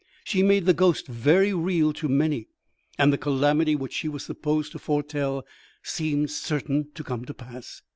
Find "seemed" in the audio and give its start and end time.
5.83-6.31